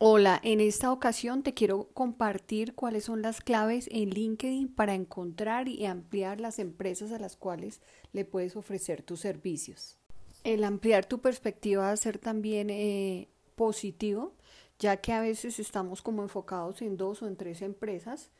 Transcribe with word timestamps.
Hola, 0.00 0.40
en 0.44 0.60
esta 0.60 0.92
ocasión 0.92 1.42
te 1.42 1.54
quiero 1.54 1.88
compartir 1.92 2.76
cuáles 2.76 3.06
son 3.06 3.20
las 3.20 3.40
claves 3.40 3.88
en 3.90 4.10
LinkedIn 4.10 4.68
para 4.68 4.94
encontrar 4.94 5.66
y 5.66 5.86
ampliar 5.86 6.40
las 6.40 6.60
empresas 6.60 7.10
a 7.10 7.18
las 7.18 7.34
cuales 7.34 7.80
le 8.12 8.24
puedes 8.24 8.54
ofrecer 8.54 9.02
tus 9.02 9.18
servicios. 9.18 9.98
El 10.44 10.62
ampliar 10.62 11.04
tu 11.04 11.18
perspectiva 11.18 11.82
va 11.82 11.90
a 11.90 11.96
ser 11.96 12.18
también 12.18 12.70
eh, 12.70 13.26
positivo, 13.56 14.36
ya 14.78 14.98
que 14.98 15.12
a 15.12 15.20
veces 15.20 15.58
estamos 15.58 16.00
como 16.00 16.22
enfocados 16.22 16.80
en 16.80 16.96
dos 16.96 17.20
o 17.22 17.26
en 17.26 17.34
tres 17.34 17.60
empresas 17.60 18.30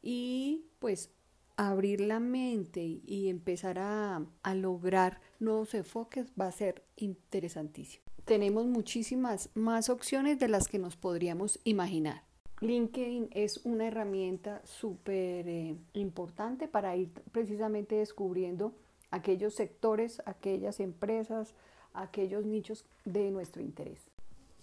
y 0.00 0.66
pues 0.78 1.10
abrir 1.58 2.00
la 2.00 2.20
mente 2.20 3.00
y 3.04 3.28
empezar 3.28 3.78
a, 3.78 4.24
lograr 4.54 5.20
nuevos 5.40 5.74
enfoques 5.74 6.32
va 6.40 6.46
a 6.46 6.52
ser 6.52 6.84
interesantísimo 6.96 8.08
tenemos 8.28 8.66
muchísimas 8.66 9.48
más 9.54 9.88
opciones 9.88 10.38
de 10.38 10.48
las 10.48 10.68
que 10.68 10.78
nos 10.78 10.96
podríamos 10.96 11.58
imaginar. 11.64 12.24
LinkedIn 12.60 13.30
es 13.32 13.64
una 13.64 13.86
herramienta 13.86 14.60
súper 14.66 15.48
eh, 15.48 15.76
importante 15.94 16.68
para 16.68 16.94
ir 16.94 17.10
precisamente 17.32 17.94
descubriendo 17.94 18.74
aquellos 19.10 19.54
sectores, 19.54 20.20
aquellas 20.26 20.78
empresas, 20.78 21.54
aquellos 21.94 22.44
nichos 22.44 22.84
de 23.06 23.30
nuestro 23.30 23.62
interés. 23.62 24.10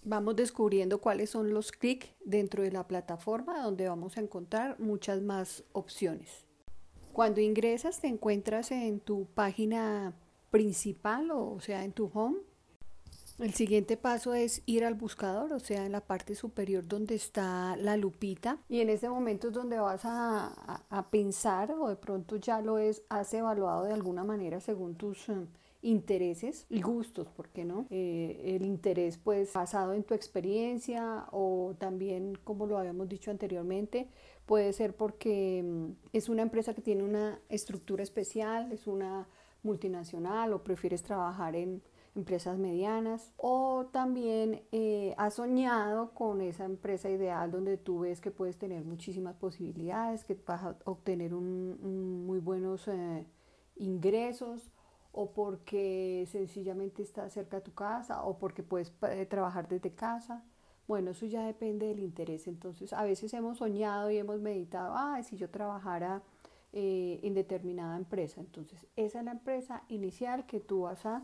Vamos 0.03 0.35
descubriendo 0.35 1.01
cuáles 1.01 1.31
son 1.31 1.51
los 1.51 1.71
clics 1.71 2.09
dentro 2.23 2.61
de 2.61 2.71
la 2.71 2.85
plataforma 2.85 3.63
donde 3.63 3.89
vamos 3.89 4.17
a 4.17 4.21
encontrar 4.21 4.79
muchas 4.79 5.23
más 5.23 5.63
opciones. 5.71 6.44
Cuando 7.15 7.39
ingresas 7.39 8.01
te 8.01 8.07
encuentras 8.07 8.71
en 8.71 8.99
tu 8.99 9.25
página 9.25 10.13
principal 10.51 11.31
o 11.31 11.61
sea 11.61 11.85
en 11.85 11.93
tu 11.93 12.11
home 12.13 12.39
el 13.39 13.53
siguiente 13.53 13.97
paso 13.97 14.33
es 14.33 14.61
ir 14.65 14.85
al 14.85 14.93
buscador, 14.93 15.51
o 15.51 15.59
sea, 15.59 15.85
en 15.85 15.91
la 15.91 15.99
parte 15.99 16.35
superior 16.35 16.87
donde 16.87 17.15
está 17.15 17.75
la 17.75 17.97
lupita. 17.97 18.59
Y 18.69 18.79
en 18.79 18.89
ese 18.89 19.09
momento 19.09 19.49
es 19.49 19.53
donde 19.53 19.77
vas 19.77 20.01
a, 20.05 21.05
pensar 21.11 21.71
o 21.71 21.89
de 21.89 21.97
pronto 21.97 22.37
ya 22.37 22.61
lo 22.61 22.77
es, 22.77 23.03
has 23.09 23.33
evaluado 23.33 23.83
de 23.83 23.93
alguna 23.93 24.23
manera 24.23 24.61
según 24.61 24.95
tus 24.95 25.27
eh, 25.29 25.35
intereses 25.85 26.65
y 26.69 26.81
gustos, 26.81 27.27
¿por 27.29 27.49
qué 27.49 27.63
no? 27.63 27.85
Eh, 27.91 28.55
el 28.55 28.65
interés 28.65 29.17
pues 29.17 29.53
basado 29.53 29.93
en 29.93 30.03
tu 30.03 30.15
experiencia 30.15 31.27
o 31.31 31.75
también, 31.77 32.35
como 32.43 32.65
lo 32.65 32.79
habíamos 32.79 33.07
dicho 33.07 33.29
anteriormente, 33.29 34.09
puede 34.47 34.73
ser 34.73 34.95
porque 34.95 35.63
mm, 35.63 35.91
es 36.11 36.27
una 36.27 36.41
empresa 36.41 36.73
que 36.73 36.81
tiene 36.81 37.03
una 37.03 37.39
estructura 37.49 38.01
especial, 38.01 38.71
es 38.71 38.87
una 38.87 39.27
multinacional 39.61 40.53
o 40.53 40.63
prefieres 40.63 41.03
trabajar 41.03 41.55
en 41.55 41.83
empresas 42.15 42.57
medianas 42.57 43.31
o 43.37 43.87
también 43.91 44.63
eh, 44.71 45.13
has 45.17 45.35
soñado 45.35 46.11
con 46.13 46.41
esa 46.41 46.65
empresa 46.65 47.09
ideal 47.11 47.51
donde 47.51 47.77
tú 47.77 47.99
ves 47.99 48.21
que 48.21 48.31
puedes 48.31 48.57
tener 48.57 48.83
muchísimas 48.85 49.35
posibilidades, 49.35 50.23
que 50.23 50.35
vas 50.47 50.63
a 50.63 50.77
obtener 50.85 51.35
un, 51.35 52.25
muy 52.25 52.39
buenos 52.39 52.87
eh, 52.87 53.27
ingresos 53.75 54.71
o 55.17 55.31
porque 55.31 56.27
sencillamente 56.29 57.01
está 57.01 57.29
cerca 57.29 57.57
de 57.57 57.63
tu 57.63 57.73
casa 57.73 58.23
o 58.23 58.37
porque 58.37 58.63
puedes 58.63 58.91
eh, 59.09 59.25
trabajar 59.25 59.67
desde 59.69 59.91
casa. 59.91 60.43
Bueno, 60.87 61.11
eso 61.11 61.25
ya 61.25 61.45
depende 61.47 61.87
del 61.87 61.99
interés. 61.99 62.47
Entonces, 62.47 62.91
a 62.91 63.03
veces 63.03 63.33
hemos 63.33 63.59
soñado 63.59 64.11
y 64.11 64.17
hemos 64.17 64.41
meditado, 64.41 64.93
ah, 64.95 65.23
si 65.23 65.37
yo 65.37 65.49
trabajara 65.49 66.21
en 66.77 67.33
determinada 67.33 67.95
empresa. 67.95 68.41
Entonces, 68.41 68.85
esa 68.97 69.19
es 69.19 69.25
la 69.25 69.31
empresa 69.31 69.83
inicial 69.87 70.45
que 70.45 70.59
tú 70.59 70.81
vas 70.81 71.05
a 71.05 71.23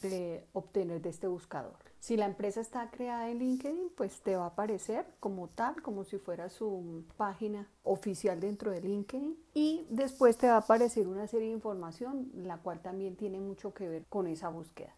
de 0.00 0.46
obtener 0.54 1.02
de 1.02 1.10
este 1.10 1.26
buscador. 1.26 1.87
Si 2.00 2.16
la 2.16 2.26
empresa 2.26 2.60
está 2.60 2.90
creada 2.90 3.28
en 3.28 3.38
LinkedIn, 3.38 3.90
pues 3.96 4.20
te 4.20 4.36
va 4.36 4.44
a 4.44 4.48
aparecer 4.48 5.04
como 5.20 5.48
tal, 5.48 5.82
como 5.82 6.04
si 6.04 6.18
fuera 6.18 6.48
su 6.48 7.04
página 7.16 7.68
oficial 7.82 8.40
dentro 8.40 8.70
de 8.70 8.80
LinkedIn. 8.80 9.36
Y 9.54 9.86
después 9.90 10.38
te 10.38 10.46
va 10.46 10.54
a 10.54 10.58
aparecer 10.58 11.08
una 11.08 11.26
serie 11.26 11.48
de 11.48 11.54
información, 11.54 12.30
la 12.34 12.58
cual 12.58 12.80
también 12.80 13.16
tiene 13.16 13.40
mucho 13.40 13.74
que 13.74 13.88
ver 13.88 14.04
con 14.08 14.26
esa 14.26 14.48
búsqueda. 14.48 14.94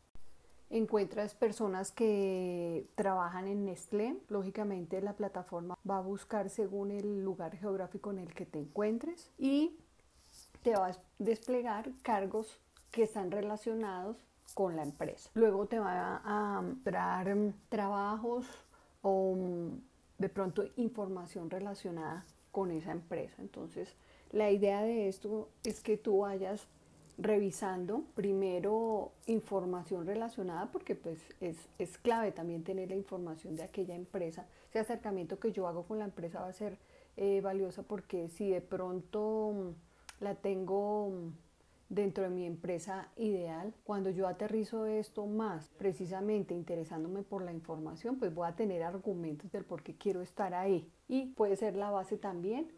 Encuentras 0.68 1.34
personas 1.34 1.90
que 1.90 2.86
trabajan 2.94 3.48
en 3.48 3.64
Nestlé. 3.64 4.16
Lógicamente 4.28 5.00
la 5.00 5.14
plataforma 5.14 5.76
va 5.88 5.98
a 5.98 6.02
buscar 6.02 6.48
según 6.48 6.92
el 6.92 7.24
lugar 7.24 7.56
geográfico 7.56 8.12
en 8.12 8.20
el 8.20 8.32
que 8.34 8.46
te 8.46 8.60
encuentres 8.60 9.32
y 9.36 9.76
te 10.62 10.76
va 10.76 10.88
a 10.88 10.98
desplegar 11.18 11.90
cargos 12.02 12.60
que 12.92 13.02
están 13.02 13.32
relacionados 13.32 14.16
con 14.54 14.76
la 14.76 14.82
empresa. 14.82 15.30
Luego 15.34 15.66
te 15.66 15.78
va 15.78 16.20
a 16.24 16.62
dar 16.84 17.34
mm, 17.34 17.54
trabajos 17.68 18.46
o 19.02 19.34
mm, 19.34 19.80
de 20.18 20.28
pronto 20.28 20.64
información 20.76 21.50
relacionada 21.50 22.24
con 22.52 22.70
esa 22.70 22.92
empresa. 22.92 23.36
Entonces, 23.38 23.94
la 24.32 24.50
idea 24.50 24.82
de 24.82 25.08
esto 25.08 25.48
es 25.64 25.80
que 25.80 25.96
tú 25.96 26.20
vayas 26.20 26.66
revisando 27.18 28.04
primero 28.14 29.12
información 29.26 30.06
relacionada 30.06 30.70
porque 30.72 30.94
pues 30.94 31.18
es, 31.40 31.56
es, 31.78 31.98
clave 31.98 32.32
también 32.32 32.64
tener 32.64 32.88
la 32.88 32.96
información 32.96 33.56
de 33.56 33.62
aquella 33.62 33.94
empresa. 33.94 34.46
Ese 34.70 34.78
acercamiento 34.78 35.38
que 35.38 35.52
yo 35.52 35.68
hago 35.68 35.84
con 35.84 35.98
la 35.98 36.06
empresa 36.06 36.40
va 36.40 36.48
a 36.48 36.52
ser 36.52 36.78
eh, 37.16 37.40
valiosa 37.42 37.82
porque 37.82 38.28
si 38.30 38.48
de 38.48 38.60
pronto 38.60 39.52
mm, 39.54 40.24
la 40.24 40.34
tengo 40.36 41.12
dentro 41.90 42.24
de 42.24 42.30
mi 42.30 42.46
empresa 42.46 43.08
ideal, 43.16 43.74
cuando 43.84 44.10
yo 44.10 44.26
aterrizo 44.26 44.86
esto 44.86 45.26
más 45.26 45.68
precisamente 45.76 46.54
interesándome 46.54 47.22
por 47.22 47.42
la 47.42 47.52
información, 47.52 48.16
pues 48.16 48.32
voy 48.32 48.48
a 48.48 48.54
tener 48.54 48.82
argumentos 48.82 49.50
del 49.52 49.64
por 49.64 49.82
qué 49.82 49.96
quiero 49.96 50.22
estar 50.22 50.54
ahí. 50.54 50.90
Y 51.08 51.26
puede 51.26 51.56
ser 51.56 51.76
la 51.76 51.90
base 51.90 52.16
también 52.16 52.68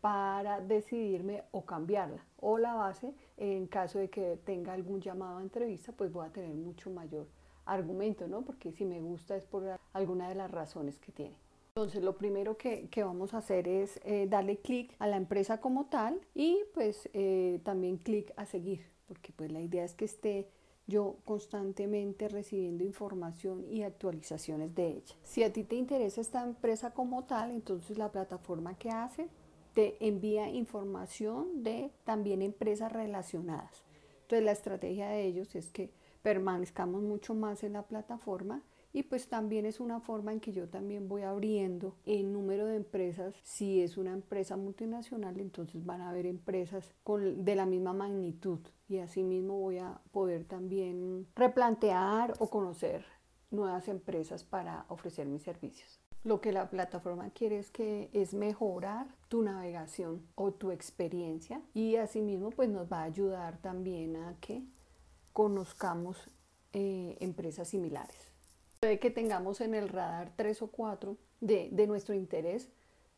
para 0.00 0.60
decidirme 0.60 1.44
o 1.52 1.64
cambiarla. 1.64 2.24
O 2.40 2.58
la 2.58 2.74
base, 2.74 3.14
en 3.36 3.66
caso 3.66 3.98
de 3.98 4.08
que 4.08 4.38
tenga 4.44 4.72
algún 4.72 5.00
llamado 5.00 5.38
a 5.38 5.42
entrevista, 5.42 5.92
pues 5.92 6.10
voy 6.10 6.26
a 6.26 6.32
tener 6.32 6.54
mucho 6.54 6.90
mayor 6.90 7.28
argumento, 7.66 8.26
¿no? 8.28 8.42
Porque 8.42 8.72
si 8.72 8.84
me 8.84 9.00
gusta 9.00 9.36
es 9.36 9.44
por 9.44 9.64
alguna 9.92 10.28
de 10.28 10.34
las 10.34 10.50
razones 10.50 10.98
que 10.98 11.12
tiene. 11.12 11.36
Entonces 11.76 12.04
lo 12.04 12.16
primero 12.16 12.56
que, 12.56 12.88
vamos 12.98 13.34
a 13.34 13.38
hacer 13.38 13.66
es 13.66 13.98
eh, 14.04 14.28
darle 14.30 14.58
clic 14.58 14.94
a 15.00 15.08
la 15.08 15.16
empresa 15.16 15.60
como 15.60 15.86
tal 15.86 16.20
y 16.32 16.60
pues 16.72 17.08
eh, 17.14 17.58
también 17.64 17.96
clic 17.96 18.32
a 18.36 18.46
seguir, 18.46 18.86
porque 19.08 19.32
pues 19.32 19.50
la 19.50 19.60
idea 19.60 19.82
es 19.82 19.92
que 19.92 20.04
esté 20.04 20.48
yo 20.86 21.16
constantemente 21.24 22.28
recibiendo 22.28 22.84
información 22.84 23.64
y 23.68 23.82
actualizaciones 23.82 24.72
de 24.76 24.86
ella. 24.86 25.16
Si 25.24 25.42
a 25.42 25.52
ti 25.52 25.64
te 25.64 25.74
interesa 25.74 26.20
esta 26.20 26.44
empresa 26.44 26.92
como 26.92 27.24
tal, 27.24 27.50
entonces 27.50 27.98
la 27.98 28.12
plataforma 28.12 28.78
que 28.78 28.90
hace 28.90 29.26
te 29.74 29.96
envía 29.98 30.48
información 30.48 31.64
de 31.64 31.90
también 32.04 32.40
empresas 32.40 32.92
relacionadas. 32.92 33.82
Entonces 34.22 34.44
la 34.44 34.52
estrategia 34.52 35.08
de 35.08 35.24
ellos 35.24 35.56
es 35.56 35.72
que 35.72 35.90
permanezcamos 36.22 37.02
mucho 37.02 37.34
más 37.34 37.64
en 37.64 37.72
la 37.72 37.82
plataforma 37.82 38.62
y 38.94 39.02
pues 39.02 39.28
también 39.28 39.66
es 39.66 39.80
una 39.80 39.98
forma 39.98 40.32
en 40.32 40.38
que 40.38 40.52
yo 40.52 40.68
también 40.68 41.08
voy 41.08 41.22
abriendo 41.22 41.96
el 42.06 42.32
número 42.32 42.66
de 42.66 42.76
empresas. 42.76 43.34
Si 43.42 43.82
es 43.82 43.96
una 43.96 44.12
empresa 44.12 44.56
multinacional, 44.56 45.40
entonces 45.40 45.84
van 45.84 46.00
a 46.00 46.10
haber 46.10 46.26
empresas 46.26 46.94
de 47.04 47.56
la 47.56 47.66
misma 47.66 47.92
magnitud 47.92 48.60
y 48.88 48.98
asimismo 48.98 49.58
voy 49.58 49.78
a 49.78 50.00
poder 50.12 50.44
también 50.44 51.26
replantear 51.34 52.34
o 52.38 52.48
conocer 52.48 53.04
nuevas 53.50 53.88
empresas 53.88 54.44
para 54.44 54.86
ofrecer 54.88 55.26
mis 55.26 55.42
servicios. 55.42 56.00
Lo 56.22 56.40
que 56.40 56.52
la 56.52 56.70
plataforma 56.70 57.30
quiere 57.30 57.58
es 57.58 57.72
que 57.72 58.10
es 58.12 58.32
mejorar 58.32 59.08
tu 59.28 59.42
navegación 59.42 60.22
o 60.36 60.52
tu 60.52 60.70
experiencia 60.70 61.60
y 61.74 61.96
asimismo 61.96 62.50
pues 62.50 62.68
nos 62.68 62.90
va 62.90 63.00
a 63.00 63.04
ayudar 63.04 63.58
también 63.58 64.14
a 64.14 64.36
que 64.40 64.62
conozcamos 65.32 66.16
eh, 66.72 67.16
empresas 67.18 67.66
similares. 67.68 68.33
Puede 68.84 68.98
que 68.98 69.10
tengamos 69.10 69.62
en 69.62 69.74
el 69.74 69.88
radar 69.88 70.34
tres 70.36 70.60
o 70.60 70.66
cuatro 70.66 71.16
de, 71.40 71.70
nuestro 71.86 72.14
interés, 72.14 72.68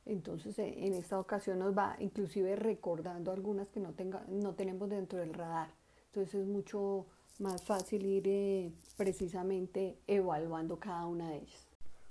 entonces 0.04 0.56
eh, 0.60 0.86
en 0.86 0.94
esta 0.94 1.18
ocasión 1.18 1.58
nos 1.58 1.76
va 1.76 1.96
inclusive 1.98 2.54
recordando 2.54 3.32
algunas 3.32 3.68
que 3.70 3.80
no, 3.80 3.92
tenga, 3.92 4.24
no 4.28 4.54
tenemos 4.54 4.88
dentro 4.88 5.18
del 5.18 5.34
radar. 5.34 5.70
Entonces 6.06 6.42
es 6.42 6.46
mucho 6.46 7.06
más 7.40 7.64
fácil 7.64 8.06
ir 8.06 8.28
eh, 8.28 8.70
precisamente 8.96 9.98
evaluando 10.06 10.78
cada 10.78 11.04
una 11.08 11.30
de 11.30 11.38
ellas. 11.38 11.66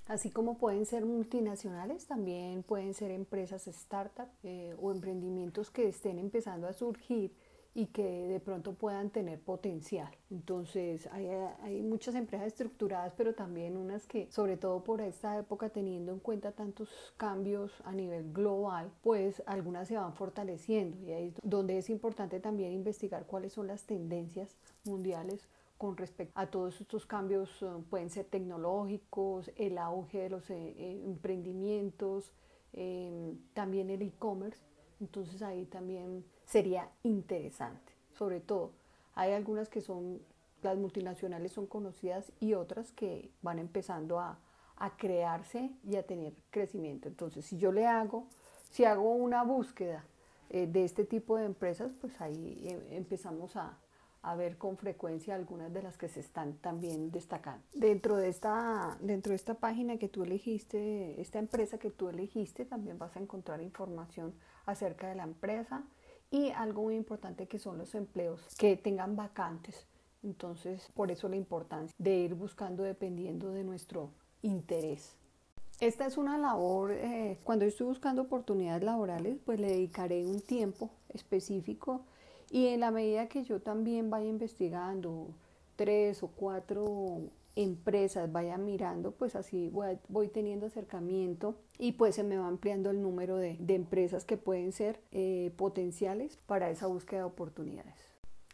Así 0.08 0.32
como 0.32 0.58
pueden 0.58 0.86
ser 0.86 1.06
multinacionales, 1.06 2.08
también 2.08 2.62
pueden 2.62 2.94
ser 2.94 3.10
empresas 3.10 3.70
startup 3.70 4.28
eh, 4.44 4.76
o 4.82 4.92
emprendimientos 4.92 5.72
que 5.72 5.88
estén 5.88 6.20
empezando 6.20 6.68
a 6.68 6.74
surgir 6.74 7.34
y 7.76 7.88
que 7.88 8.28
de 8.28 8.40
pronto 8.40 8.74
puedan 8.74 9.10
tener 9.10 9.40
potencial. 9.40 10.10
Entonces 10.32 11.08
hay, 11.12 11.28
hay, 11.62 11.82
muchas 11.84 12.16
empresas 12.16 12.48
estructuradas, 12.48 13.14
pero 13.16 13.36
también 13.36 13.76
unas 13.76 14.08
que, 14.08 14.32
sobre 14.32 14.56
todo 14.56 14.82
por 14.82 15.02
esta 15.02 15.38
época, 15.38 15.70
teniendo 15.70 16.14
en 16.14 16.20
cuenta 16.20 16.54
tantos 16.54 16.90
cambios 17.18 17.74
a 17.84 17.92
nivel 17.92 18.32
global, 18.32 18.92
pues 19.04 19.44
algunas 19.46 19.90
se 19.90 19.98
van 19.98 20.14
fortaleciendo 20.14 20.98
y 21.06 21.12
ahí 21.12 21.28
es 21.28 21.36
donde 21.44 21.78
es 21.78 21.90
importante 21.90 22.40
también 22.40 22.72
investigar 22.72 23.26
cuáles 23.28 23.52
son 23.54 23.68
las 23.68 23.84
tendencias 23.84 24.56
mundiales 24.86 25.50
con 25.78 25.98
respecto 25.98 26.40
a 26.40 26.48
todos 26.48 26.80
estos 26.80 27.06
cambios, 27.06 27.50
eh, 27.62 27.68
pueden 27.90 28.10
ser 28.10 28.26
tecnológicos, 28.26 29.52
el 29.58 29.78
auge 29.78 30.20
de 30.20 30.30
los 30.30 30.50
eh, 30.50 30.56
eh, 30.78 31.02
emprendimientos, 31.06 32.32
em, 32.74 33.38
también 33.54 33.90
el 33.90 34.02
e-commerce. 34.02 34.64
Entonces 35.00 35.42
ahí 35.42 35.66
también 35.66 36.26
sería 36.46 36.90
interesante. 37.04 37.94
Sobre 38.18 38.40
todo, 38.40 38.72
hay 39.14 39.34
algunas 39.34 39.70
que 39.70 39.82
son, 39.82 40.22
las 40.62 40.78
multinacionales 40.78 41.52
son 41.52 41.68
conocidas 41.68 42.32
y 42.40 42.54
otras 42.54 42.92
que 42.92 43.32
van 43.42 43.60
empezando 43.60 44.20
a, 44.20 44.40
a 44.78 44.98
crearse 44.98 45.72
y 45.90 45.96
a 45.96 46.04
tener 46.04 46.34
crecimiento. 46.52 47.08
Entonces, 47.08 47.46
si 47.46 47.58
yo 47.58 47.72
le 47.72 47.86
hago, 47.86 48.28
si 48.70 48.86
hago 48.86 49.12
una 49.12 49.44
búsqueda 49.44 50.06
de 50.50 50.86
este 50.86 51.06
tipo 51.06 51.38
de 51.38 51.46
empresas, 51.46 51.92
pues 52.00 52.20
ahí 52.22 52.68
empezamos 52.92 53.56
a, 53.56 53.78
a 54.26 54.36
ver 54.36 54.58
con 54.58 54.76
frecuencia 54.76 55.36
algunas 55.36 55.72
de 55.72 55.84
las 55.84 55.98
que 55.98 56.10
se 56.10 56.20
están 56.20 56.58
también 56.58 57.12
destacando. 57.12 57.64
Dentro 57.74 58.18
de 58.18 58.30
esta, 58.30 58.98
dentro 59.00 59.30
de 59.30 59.36
esta 59.36 59.54
página 59.54 59.98
que 59.98 60.10
tú 60.10 60.24
elegiste, 60.24 61.22
esta 61.22 61.38
empresa 61.38 61.78
que 61.78 61.92
tú 61.92 62.10
elegiste, 62.10 62.66
también 62.66 62.98
vas 62.98 63.16
a 63.16 63.20
encontrar 63.20 63.62
información 63.62 64.34
acerca 64.66 65.08
de 65.08 65.16
la 65.16 65.24
empresa 65.24 65.84
y 66.32 66.50
algo 66.50 66.82
muy 66.82 66.96
importante 66.96 67.48
que 67.48 67.60
son 67.60 67.78
los 67.78 67.94
empleos 67.94 68.42
que 68.58 68.76
tengan 68.78 69.16
vacantes. 69.16 69.86
Entonces, 70.24 70.90
por 70.96 71.12
eso 71.12 71.30
la 71.30 71.36
importancia 71.36 71.96
de 72.00 72.16
ir 72.16 72.34
buscando 72.34 72.82
dependiendo 72.82 73.52
de 73.52 73.64
nuestro 73.64 74.10
interés. 74.42 75.16
Esta 75.80 76.08
es 76.08 76.18
una 76.18 76.40
labor, 76.40 76.94
eh, 76.94 77.38
cuando 77.44 77.66
estoy 77.66 77.86
buscando 77.86 78.24
oportunidades 78.24 78.82
laborales, 78.82 79.38
pues 79.46 79.60
le 79.60 79.68
dedicaré 79.68 80.26
un 80.26 80.42
tiempo 80.42 80.90
específico 81.10 82.06
y 82.56 82.68
en 82.68 82.80
la 82.80 82.90
medida 82.90 83.28
que 83.28 83.44
yo 83.44 83.60
también 83.60 84.10
vaya 84.10 84.30
investigando 84.30 85.28
tres 85.76 86.24
o 86.24 86.30
cuatro 86.30 87.24
empresas, 87.58 88.32
vaya 88.32 88.58
mirando, 88.58 89.12
pues 89.12 89.36
así 89.36 89.70
voy, 90.08 90.30
teniendo 90.30 90.68
acercamiento 90.68 91.58
y 91.78 91.92
pues 91.92 92.16
se 92.16 92.24
me 92.24 92.38
va 92.38 92.48
ampliando 92.48 92.92
el 92.92 93.02
número 93.02 93.36
de, 93.36 93.58
empresas 93.68 94.24
que 94.24 94.38
pueden 94.38 94.72
ser 94.72 95.02
eh, 95.12 95.52
potenciales 95.58 96.38
para 96.48 96.70
esa 96.70 96.88
búsqueda 96.88 97.20
de 97.20 97.26
oportunidades. 97.26 98.00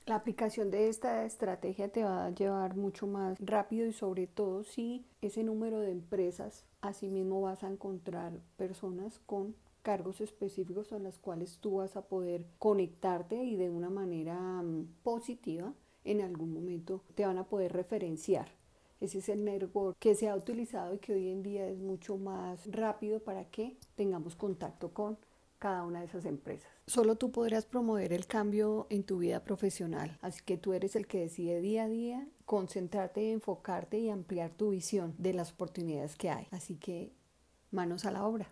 La 0.07 0.15
aplicación 0.15 0.71
de 0.71 0.89
esta 0.89 1.23
estrategia 1.23 1.89
te 1.89 2.03
va 2.03 2.25
a 2.25 2.31
llevar 2.31 2.75
mucho 2.75 3.05
más 3.05 3.37
rápido 3.39 3.85
y 3.85 3.93
sobre 3.93 4.25
todo 4.25 4.63
si 4.63 5.05
ese 5.21 5.43
número 5.43 5.79
de 5.79 5.91
empresas, 5.91 6.65
asimismo 6.81 7.41
vas 7.41 7.63
a 7.63 7.69
encontrar 7.69 8.33
personas 8.57 9.19
con 9.27 9.53
cargos 9.81 10.21
específicos 10.21 10.91
en 10.91 11.03
los 11.03 11.17
cuales 11.17 11.57
tú 11.59 11.77
vas 11.77 11.95
a 11.95 12.03
poder 12.03 12.45
conectarte 12.59 13.43
y 13.43 13.55
de 13.55 13.69
una 13.69 13.89
manera 13.89 14.39
mm, 14.61 14.87
positiva 15.03 15.73
en 16.03 16.21
algún 16.21 16.53
momento 16.53 17.01
te 17.15 17.25
van 17.25 17.37
a 17.37 17.45
poder 17.45 17.73
referenciar. 17.73 18.49
Ese 18.99 19.17
es 19.17 19.29
el 19.29 19.43
network 19.43 19.97
que 19.99 20.13
se 20.13 20.29
ha 20.29 20.35
utilizado 20.35 20.93
y 20.93 20.99
que 20.99 21.13
hoy 21.13 21.29
en 21.29 21.41
día 21.41 21.67
es 21.67 21.81
mucho 21.81 22.17
más 22.17 22.71
rápido 22.71 23.19
para 23.19 23.45
que 23.45 23.77
tengamos 23.95 24.35
contacto 24.35 24.93
con 24.93 25.17
cada 25.57 25.83
una 25.83 25.99
de 25.99 26.05
esas 26.05 26.25
empresas. 26.25 26.69
Solo 26.87 27.15
tú 27.15 27.31
podrás 27.31 27.65
promover 27.65 28.13
el 28.13 28.27
cambio 28.27 28.87
en 28.89 29.03
tu 29.03 29.19
vida 29.19 29.43
profesional, 29.43 30.17
así 30.21 30.41
que 30.43 30.57
tú 30.57 30.73
eres 30.73 30.95
el 30.95 31.07
que 31.07 31.19
decide 31.19 31.61
día 31.61 31.83
a 31.83 31.87
día 31.87 32.27
concentrarte, 32.45 33.31
enfocarte 33.31 33.99
y 33.99 34.09
ampliar 34.09 34.51
tu 34.51 34.71
visión 34.71 35.15
de 35.17 35.33
las 35.33 35.51
oportunidades 35.51 36.15
que 36.15 36.29
hay. 36.29 36.47
Así 36.51 36.75
que 36.75 37.11
manos 37.71 38.05
a 38.05 38.11
la 38.11 38.25
obra. 38.25 38.51